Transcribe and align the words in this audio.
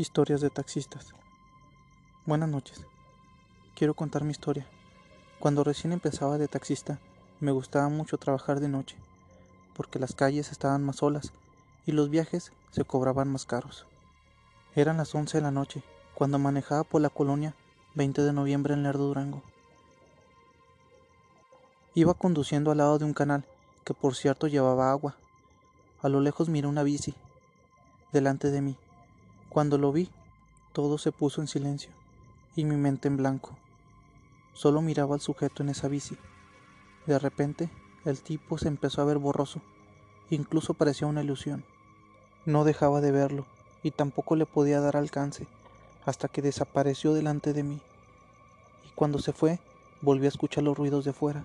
Historias 0.00 0.40
de 0.40 0.48
taxistas. 0.48 1.12
Buenas 2.24 2.48
noches. 2.48 2.86
Quiero 3.74 3.92
contar 3.92 4.24
mi 4.24 4.30
historia. 4.30 4.66
Cuando 5.38 5.62
recién 5.62 5.92
empezaba 5.92 6.38
de 6.38 6.48
taxista, 6.48 6.98
me 7.38 7.52
gustaba 7.52 7.90
mucho 7.90 8.16
trabajar 8.16 8.60
de 8.60 8.68
noche, 8.70 8.96
porque 9.76 9.98
las 9.98 10.14
calles 10.14 10.52
estaban 10.52 10.82
más 10.82 10.96
solas 10.96 11.34
y 11.84 11.92
los 11.92 12.08
viajes 12.08 12.50
se 12.70 12.82
cobraban 12.82 13.30
más 13.30 13.44
caros. 13.44 13.84
Eran 14.74 14.96
las 14.96 15.14
11 15.14 15.36
de 15.36 15.42
la 15.42 15.50
noche, 15.50 15.82
cuando 16.14 16.38
manejaba 16.38 16.82
por 16.82 17.02
la 17.02 17.10
colonia 17.10 17.54
20 17.94 18.22
de 18.22 18.32
noviembre 18.32 18.72
en 18.72 18.84
Lerdo 18.84 19.06
Durango. 19.06 19.42
Iba 21.94 22.14
conduciendo 22.14 22.70
al 22.70 22.78
lado 22.78 22.98
de 22.98 23.04
un 23.04 23.12
canal 23.12 23.44
que 23.84 23.92
por 23.92 24.14
cierto 24.14 24.46
llevaba 24.46 24.92
agua. 24.92 25.16
A 26.00 26.08
lo 26.08 26.22
lejos 26.22 26.48
miré 26.48 26.68
una 26.68 26.84
bici 26.84 27.14
delante 28.12 28.50
de 28.50 28.62
mí 28.62 28.78
cuando 29.50 29.78
lo 29.78 29.90
vi, 29.90 30.08
todo 30.72 30.96
se 30.96 31.10
puso 31.10 31.40
en 31.40 31.48
silencio 31.48 31.90
y 32.54 32.64
mi 32.64 32.76
mente 32.76 33.08
en 33.08 33.16
blanco. 33.16 33.58
Solo 34.54 34.80
miraba 34.80 35.16
al 35.16 35.20
sujeto 35.20 35.64
en 35.64 35.70
esa 35.70 35.88
bici. 35.88 36.16
De 37.06 37.18
repente, 37.18 37.68
el 38.04 38.20
tipo 38.20 38.58
se 38.58 38.68
empezó 38.68 39.02
a 39.02 39.06
ver 39.06 39.18
borroso, 39.18 39.60
incluso 40.30 40.74
parecía 40.74 41.08
una 41.08 41.24
ilusión. 41.24 41.64
No 42.46 42.62
dejaba 42.62 43.00
de 43.00 43.10
verlo 43.10 43.44
y 43.82 43.90
tampoco 43.90 44.36
le 44.36 44.46
podía 44.46 44.80
dar 44.80 44.96
alcance 44.96 45.48
hasta 46.06 46.28
que 46.28 46.42
desapareció 46.42 47.12
delante 47.12 47.52
de 47.52 47.64
mí. 47.64 47.80
Y 48.86 48.90
cuando 48.94 49.18
se 49.18 49.32
fue, 49.32 49.58
volví 50.00 50.26
a 50.26 50.28
escuchar 50.28 50.62
los 50.62 50.78
ruidos 50.78 51.04
de 51.04 51.12
fuera. 51.12 51.44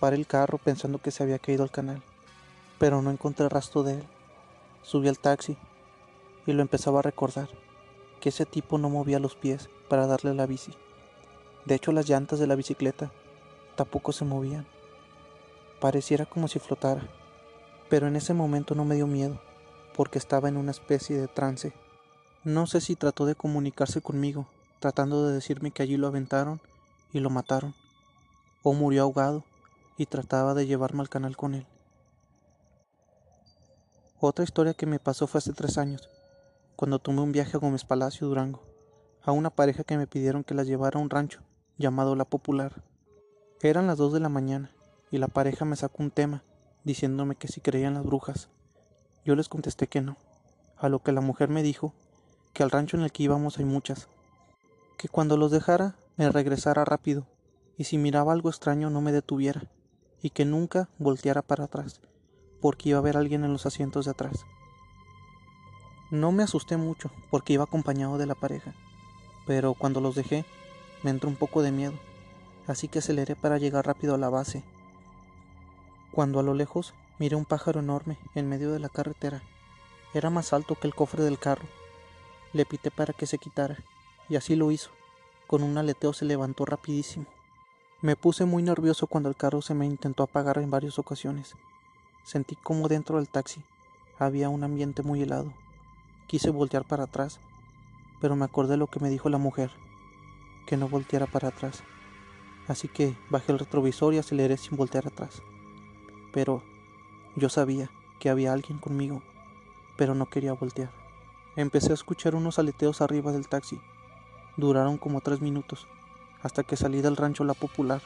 Paré 0.00 0.16
el 0.16 0.26
carro 0.26 0.56
pensando 0.56 0.98
que 0.98 1.10
se 1.10 1.22
había 1.22 1.38
caído 1.38 1.62
al 1.62 1.70
canal, 1.70 2.02
pero 2.78 3.02
no 3.02 3.10
encontré 3.10 3.50
rastro 3.50 3.82
de 3.82 3.96
él. 3.96 4.04
Subí 4.82 5.08
al 5.08 5.18
taxi 5.18 5.58
y 6.46 6.52
lo 6.52 6.62
empezaba 6.62 7.00
a 7.00 7.02
recordar, 7.02 7.48
que 8.20 8.30
ese 8.30 8.46
tipo 8.46 8.78
no 8.78 8.88
movía 8.88 9.18
los 9.18 9.36
pies 9.36 9.68
para 9.88 10.06
darle 10.06 10.34
la 10.34 10.46
bici. 10.46 10.72
De 11.64 11.74
hecho, 11.74 11.92
las 11.92 12.08
llantas 12.08 12.38
de 12.38 12.46
la 12.46 12.56
bicicleta 12.56 13.12
tampoco 13.76 14.12
se 14.12 14.24
movían. 14.24 14.66
Pareciera 15.80 16.26
como 16.26 16.48
si 16.48 16.58
flotara, 16.58 17.08
pero 17.88 18.06
en 18.06 18.16
ese 18.16 18.34
momento 18.34 18.74
no 18.74 18.84
me 18.84 18.96
dio 18.96 19.06
miedo, 19.06 19.40
porque 19.94 20.18
estaba 20.18 20.48
en 20.48 20.56
una 20.56 20.70
especie 20.70 21.16
de 21.16 21.28
trance. 21.28 21.72
No 22.44 22.66
sé 22.66 22.80
si 22.80 22.96
trató 22.96 23.26
de 23.26 23.34
comunicarse 23.34 24.00
conmigo, 24.00 24.46
tratando 24.80 25.26
de 25.26 25.34
decirme 25.34 25.70
que 25.70 25.82
allí 25.82 25.96
lo 25.96 26.08
aventaron 26.08 26.60
y 27.12 27.20
lo 27.20 27.30
mataron, 27.30 27.74
o 28.62 28.72
murió 28.72 29.02
ahogado 29.02 29.44
y 29.96 30.06
trataba 30.06 30.54
de 30.54 30.66
llevarme 30.66 31.02
al 31.02 31.08
canal 31.08 31.36
con 31.36 31.54
él. 31.54 31.66
Otra 34.18 34.44
historia 34.44 34.74
que 34.74 34.86
me 34.86 35.00
pasó 35.00 35.26
fue 35.26 35.38
hace 35.38 35.52
tres 35.52 35.78
años 35.78 36.08
cuando 36.76 36.98
tomé 36.98 37.20
un 37.20 37.32
viaje 37.32 37.56
a 37.56 37.60
Gómez 37.60 37.84
Palacio, 37.84 38.26
Durango, 38.26 38.62
a 39.22 39.32
una 39.32 39.50
pareja 39.50 39.84
que 39.84 39.96
me 39.96 40.06
pidieron 40.06 40.44
que 40.44 40.54
las 40.54 40.66
llevara 40.66 40.98
a 40.98 41.02
un 41.02 41.10
rancho 41.10 41.40
llamado 41.78 42.16
La 42.16 42.24
Popular. 42.24 42.82
Eran 43.60 43.86
las 43.86 43.98
dos 43.98 44.12
de 44.12 44.20
la 44.20 44.28
mañana 44.28 44.70
y 45.10 45.18
la 45.18 45.28
pareja 45.28 45.64
me 45.64 45.76
sacó 45.76 46.02
un 46.02 46.10
tema 46.10 46.42
diciéndome 46.84 47.36
que 47.36 47.48
si 47.48 47.60
creían 47.60 47.94
las 47.94 48.04
brujas. 48.04 48.48
Yo 49.24 49.36
les 49.36 49.48
contesté 49.48 49.86
que 49.86 50.00
no, 50.00 50.16
a 50.76 50.88
lo 50.88 51.00
que 51.00 51.12
la 51.12 51.20
mujer 51.20 51.48
me 51.48 51.62
dijo 51.62 51.94
que 52.52 52.62
al 52.62 52.70
rancho 52.70 52.96
en 52.96 53.04
el 53.04 53.12
que 53.12 53.22
íbamos 53.22 53.58
hay 53.58 53.64
muchas, 53.64 54.08
que 54.98 55.08
cuando 55.08 55.36
los 55.36 55.50
dejara 55.50 55.96
me 56.16 56.30
regresara 56.30 56.84
rápido 56.84 57.26
y 57.76 57.84
si 57.84 57.98
miraba 57.98 58.32
algo 58.32 58.50
extraño 58.50 58.90
no 58.90 59.00
me 59.00 59.12
detuviera 59.12 59.62
y 60.20 60.30
que 60.30 60.44
nunca 60.44 60.88
volteara 60.98 61.42
para 61.42 61.64
atrás, 61.64 62.00
porque 62.60 62.90
iba 62.90 62.98
a 62.98 63.00
haber 63.00 63.16
alguien 63.16 63.44
en 63.44 63.52
los 63.52 63.66
asientos 63.66 64.04
de 64.04 64.12
atrás. 64.12 64.44
No 66.12 66.30
me 66.30 66.42
asusté 66.42 66.76
mucho 66.76 67.10
porque 67.30 67.54
iba 67.54 67.64
acompañado 67.64 68.18
de 68.18 68.26
la 68.26 68.34
pareja, 68.34 68.74
pero 69.46 69.72
cuando 69.72 70.02
los 70.02 70.14
dejé 70.14 70.44
me 71.02 71.08
entró 71.08 71.30
un 71.30 71.36
poco 71.36 71.62
de 71.62 71.72
miedo, 71.72 71.94
así 72.66 72.86
que 72.86 72.98
aceleré 72.98 73.34
para 73.34 73.56
llegar 73.56 73.86
rápido 73.86 74.14
a 74.14 74.18
la 74.18 74.28
base. 74.28 74.62
Cuando 76.10 76.38
a 76.38 76.42
lo 76.42 76.52
lejos 76.52 76.92
miré 77.18 77.34
un 77.34 77.46
pájaro 77.46 77.80
enorme 77.80 78.18
en 78.34 78.46
medio 78.46 78.72
de 78.72 78.78
la 78.78 78.90
carretera, 78.90 79.40
era 80.12 80.28
más 80.28 80.52
alto 80.52 80.74
que 80.74 80.86
el 80.86 80.94
cofre 80.94 81.24
del 81.24 81.38
carro. 81.38 81.64
Le 82.52 82.66
pité 82.66 82.90
para 82.90 83.14
que 83.14 83.24
se 83.24 83.38
quitara, 83.38 83.78
y 84.28 84.36
así 84.36 84.54
lo 84.54 84.70
hizo. 84.70 84.90
Con 85.46 85.62
un 85.62 85.78
aleteo 85.78 86.12
se 86.12 86.26
levantó 86.26 86.66
rapidísimo. 86.66 87.24
Me 88.02 88.16
puse 88.16 88.44
muy 88.44 88.62
nervioso 88.62 89.06
cuando 89.06 89.30
el 89.30 89.36
carro 89.36 89.62
se 89.62 89.72
me 89.72 89.86
intentó 89.86 90.24
apagar 90.24 90.58
en 90.58 90.70
varias 90.70 90.98
ocasiones. 90.98 91.54
Sentí 92.22 92.54
como 92.54 92.88
dentro 92.88 93.16
del 93.16 93.30
taxi 93.30 93.62
había 94.18 94.50
un 94.50 94.62
ambiente 94.62 95.02
muy 95.02 95.22
helado. 95.22 95.54
Quise 96.32 96.48
voltear 96.48 96.86
para 96.86 97.04
atrás, 97.04 97.40
pero 98.18 98.36
me 98.36 98.46
acordé 98.46 98.78
lo 98.78 98.86
que 98.86 98.98
me 99.00 99.10
dijo 99.10 99.28
la 99.28 99.36
mujer, 99.36 99.70
que 100.64 100.78
no 100.78 100.88
volteara 100.88 101.26
para 101.26 101.48
atrás. 101.48 101.82
Así 102.68 102.88
que 102.88 103.14
bajé 103.28 103.52
el 103.52 103.58
retrovisor 103.58 104.14
y 104.14 104.16
aceleré 104.16 104.56
sin 104.56 104.78
voltear 104.78 105.06
atrás. 105.06 105.42
Pero 106.32 106.62
yo 107.36 107.50
sabía 107.50 107.90
que 108.18 108.30
había 108.30 108.54
alguien 108.54 108.78
conmigo, 108.78 109.20
pero 109.98 110.14
no 110.14 110.24
quería 110.24 110.54
voltear. 110.54 110.90
Empecé 111.54 111.90
a 111.90 112.00
escuchar 112.00 112.34
unos 112.34 112.58
aleteos 112.58 113.02
arriba 113.02 113.30
del 113.30 113.46
taxi. 113.46 113.78
Duraron 114.56 114.96
como 114.96 115.20
tres 115.20 115.42
minutos, 115.42 115.86
hasta 116.42 116.62
que 116.62 116.78
salí 116.78 117.02
del 117.02 117.18
rancho 117.18 117.44
La 117.44 117.52
Popular. 117.52 118.00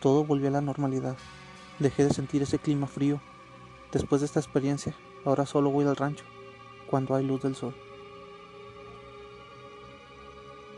Todo 0.00 0.24
volvió 0.24 0.48
a 0.48 0.52
la 0.52 0.62
normalidad. 0.62 1.18
Dejé 1.78 2.04
de 2.04 2.14
sentir 2.14 2.40
ese 2.40 2.58
clima 2.58 2.86
frío. 2.86 3.20
Después 3.92 4.22
de 4.22 4.28
esta 4.28 4.40
experiencia, 4.40 4.94
ahora 5.26 5.44
solo 5.44 5.68
voy 5.68 5.84
al 5.84 5.96
rancho 5.96 6.24
cuando 6.90 7.14
hay 7.14 7.24
luz 7.24 7.40
del 7.42 7.54
sol. 7.54 7.72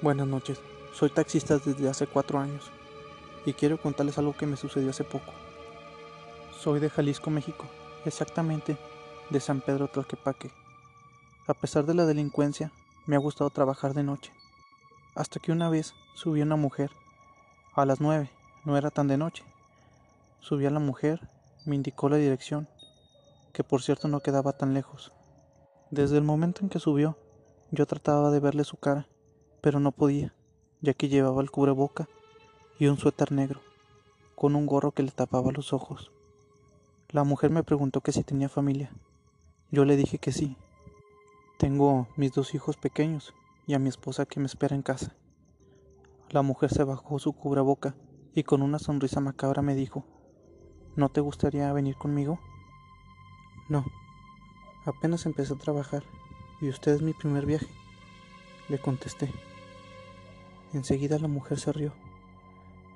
Buenas 0.02 0.26
noches, 0.26 0.60
soy 0.92 1.08
taxista 1.08 1.56
desde 1.56 1.88
hace 1.88 2.06
cuatro 2.06 2.38
años 2.38 2.70
y 3.46 3.54
quiero 3.54 3.80
contarles 3.80 4.18
algo 4.18 4.36
que 4.36 4.46
me 4.46 4.58
sucedió 4.58 4.90
hace 4.90 5.04
poco. 5.04 5.32
Soy 6.60 6.80
de 6.80 6.90
Jalisco, 6.90 7.30
México, 7.30 7.64
exactamente 8.04 8.76
de 9.30 9.40
San 9.40 9.62
Pedro 9.62 9.88
Tlaquepaque. 9.88 10.50
A 11.46 11.54
pesar 11.54 11.86
de 11.86 11.94
la 11.94 12.04
delincuencia, 12.04 12.70
me 13.06 13.16
ha 13.16 13.18
gustado 13.18 13.48
trabajar 13.48 13.94
de 13.94 14.02
noche. 14.02 14.32
Hasta 15.14 15.40
que 15.40 15.50
una 15.50 15.70
vez 15.70 15.94
subí 16.14 16.42
una 16.42 16.56
mujer. 16.56 16.90
A 17.74 17.86
las 17.86 18.02
nueve, 18.02 18.30
no 18.66 18.76
era 18.76 18.90
tan 18.90 19.08
de 19.08 19.16
noche. 19.16 19.44
Subí 20.40 20.66
a 20.66 20.70
la 20.70 20.78
mujer, 20.78 21.26
me 21.64 21.74
indicó 21.74 22.10
la 22.10 22.18
dirección, 22.18 22.68
que 23.54 23.64
por 23.64 23.82
cierto 23.82 24.08
no 24.08 24.20
quedaba 24.20 24.52
tan 24.52 24.74
lejos. 24.74 25.10
Desde 25.92 26.16
el 26.16 26.24
momento 26.24 26.62
en 26.62 26.70
que 26.70 26.78
subió, 26.78 27.18
yo 27.70 27.84
trataba 27.84 28.30
de 28.30 28.40
verle 28.40 28.64
su 28.64 28.78
cara, 28.78 29.08
pero 29.60 29.78
no 29.78 29.92
podía, 29.92 30.34
ya 30.80 30.94
que 30.94 31.10
llevaba 31.10 31.42
el 31.42 31.50
cubreboca 31.50 32.08
y 32.78 32.86
un 32.86 32.96
suéter 32.96 33.30
negro, 33.30 33.60
con 34.34 34.56
un 34.56 34.64
gorro 34.64 34.92
que 34.92 35.02
le 35.02 35.10
tapaba 35.10 35.52
los 35.52 35.74
ojos. 35.74 36.10
La 37.10 37.24
mujer 37.24 37.50
me 37.50 37.62
preguntó 37.62 38.00
que 38.00 38.10
si 38.10 38.24
tenía 38.24 38.48
familia. 38.48 38.90
Yo 39.70 39.84
le 39.84 39.98
dije 39.98 40.16
que 40.16 40.32
sí. 40.32 40.56
Tengo 41.58 42.08
mis 42.16 42.32
dos 42.32 42.54
hijos 42.54 42.78
pequeños 42.78 43.34
y 43.66 43.74
a 43.74 43.78
mi 43.78 43.90
esposa 43.90 44.24
que 44.24 44.40
me 44.40 44.46
espera 44.46 44.74
en 44.74 44.80
casa. 44.80 45.14
La 46.30 46.40
mujer 46.40 46.70
se 46.70 46.84
bajó 46.84 47.18
su 47.18 47.34
cubreboca 47.34 47.96
y 48.32 48.44
con 48.44 48.62
una 48.62 48.78
sonrisa 48.78 49.20
macabra 49.20 49.60
me 49.60 49.74
dijo, 49.74 50.06
¿No 50.96 51.10
te 51.10 51.20
gustaría 51.20 51.70
venir 51.74 51.96
conmigo? 51.96 52.40
No, 53.68 53.84
Apenas 54.84 55.26
empecé 55.26 55.52
a 55.52 55.58
trabajar 55.58 56.02
y 56.60 56.68
usted 56.68 56.92
es 56.92 57.02
mi 57.02 57.12
primer 57.12 57.46
viaje, 57.46 57.68
le 58.68 58.80
contesté. 58.80 59.32
Enseguida 60.72 61.20
la 61.20 61.28
mujer 61.28 61.60
se 61.60 61.72
rió 61.72 61.92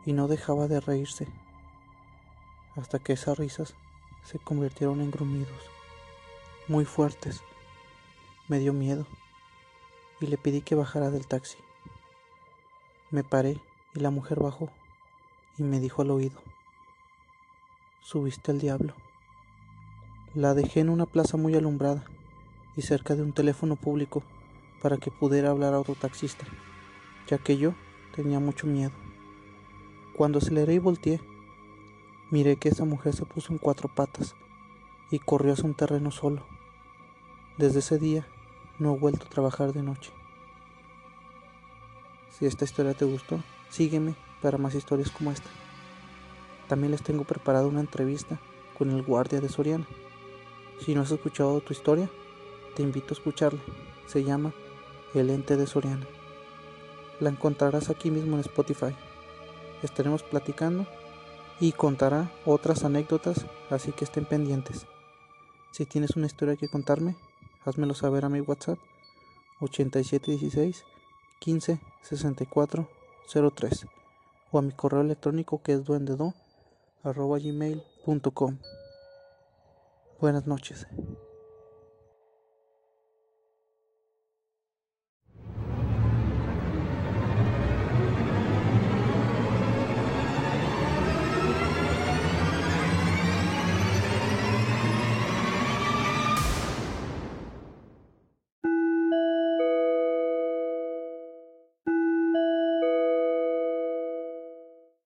y 0.04 0.12
no 0.12 0.26
dejaba 0.26 0.66
de 0.66 0.80
reírse, 0.80 1.28
hasta 2.74 2.98
que 2.98 3.12
esas 3.12 3.38
risas 3.38 3.74
se 4.24 4.40
convirtieron 4.40 5.00
en 5.00 5.12
gruñidos, 5.12 5.62
muy 6.66 6.84
fuertes. 6.84 7.42
Me 8.48 8.58
dio 8.58 8.72
miedo 8.72 9.06
y 10.20 10.26
le 10.26 10.38
pedí 10.38 10.62
que 10.62 10.74
bajara 10.74 11.10
del 11.10 11.28
taxi. 11.28 11.58
Me 13.12 13.22
paré 13.22 13.60
y 13.94 14.00
la 14.00 14.10
mujer 14.10 14.40
bajó 14.40 14.70
y 15.56 15.62
me 15.62 15.78
dijo 15.78 16.02
al 16.02 16.10
oído, 16.10 16.42
subiste 18.02 18.50
al 18.50 18.58
diablo. 18.58 19.05
La 20.36 20.52
dejé 20.52 20.80
en 20.80 20.90
una 20.90 21.06
plaza 21.06 21.38
muy 21.38 21.54
alumbrada 21.54 22.04
y 22.76 22.82
cerca 22.82 23.16
de 23.16 23.22
un 23.22 23.32
teléfono 23.32 23.74
público 23.74 24.22
para 24.82 24.98
que 24.98 25.10
pudiera 25.10 25.48
hablar 25.48 25.72
a 25.72 25.80
otro 25.80 25.94
taxista, 25.94 26.44
ya 27.26 27.38
que 27.38 27.56
yo 27.56 27.72
tenía 28.14 28.38
mucho 28.38 28.66
miedo. 28.66 28.92
Cuando 30.14 30.36
aceleré 30.36 30.74
y 30.74 30.78
volteé, 30.78 31.22
miré 32.30 32.56
que 32.56 32.68
esa 32.68 32.84
mujer 32.84 33.14
se 33.14 33.24
puso 33.24 33.50
en 33.50 33.58
cuatro 33.58 33.88
patas 33.88 34.36
y 35.10 35.20
corrió 35.20 35.54
hacia 35.54 35.64
un 35.64 35.72
terreno 35.72 36.10
solo. 36.10 36.42
Desde 37.56 37.78
ese 37.78 37.98
día 37.98 38.28
no 38.78 38.94
he 38.94 38.98
vuelto 38.98 39.24
a 39.24 39.30
trabajar 39.30 39.72
de 39.72 39.82
noche. 39.82 40.12
Si 42.28 42.44
esta 42.44 42.66
historia 42.66 42.92
te 42.92 43.06
gustó, 43.06 43.42
sígueme 43.70 44.14
para 44.42 44.58
más 44.58 44.74
historias 44.74 45.10
como 45.10 45.32
esta. 45.32 45.48
También 46.68 46.90
les 46.90 47.00
tengo 47.00 47.24
preparada 47.24 47.66
una 47.66 47.80
entrevista 47.80 48.38
con 48.76 48.90
el 48.90 49.02
guardia 49.02 49.40
de 49.40 49.48
Soriana. 49.48 49.86
Si 50.80 50.94
no 50.94 51.02
has 51.02 51.10
escuchado 51.10 51.60
tu 51.60 51.72
historia, 51.72 52.10
te 52.74 52.82
invito 52.82 53.08
a 53.10 53.16
escucharla. 53.16 53.60
Se 54.06 54.22
llama 54.22 54.52
El 55.14 55.30
ente 55.30 55.56
de 55.56 55.66
Soriana. 55.66 56.06
La 57.20 57.30
encontrarás 57.30 57.90
aquí 57.90 58.10
mismo 58.10 58.36
en 58.36 58.40
Spotify. 58.40 58.94
Estaremos 59.82 60.22
platicando 60.22 60.86
y 61.60 61.72
contará 61.72 62.30
otras 62.44 62.84
anécdotas, 62.84 63.46
así 63.70 63.92
que 63.92 64.04
estén 64.04 64.26
pendientes. 64.26 64.86
Si 65.72 65.86
tienes 65.86 66.16
una 66.16 66.26
historia 66.26 66.56
que 66.56 66.68
contarme, 66.68 67.16
házmelo 67.64 67.94
saber 67.94 68.24
a 68.24 68.28
mi 68.28 68.40
WhatsApp 68.40 68.78
8716 69.60 70.84
15 71.40 71.80
64 72.02 72.88
03 73.54 73.86
o 74.52 74.58
a 74.58 74.62
mi 74.62 74.72
correo 74.72 75.00
electrónico 75.00 75.62
que 75.62 75.72
es 75.72 75.84
duendedo 75.84 76.34
arroba 77.02 77.38
gmail.com. 77.38 78.58
Buenas 80.18 80.46
noches. 80.46 80.86